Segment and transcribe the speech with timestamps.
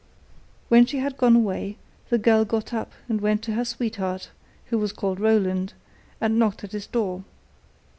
[0.67, 1.77] When she had gone away,
[2.09, 4.31] the girl got up and went to her sweetheart,
[4.71, 5.73] who was called Roland,
[6.19, 7.23] and knocked at his door.